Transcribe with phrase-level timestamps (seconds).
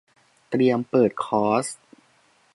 [0.49, 1.65] เตรียมเปิดคอร์ส